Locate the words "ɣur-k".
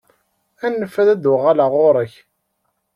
1.81-2.13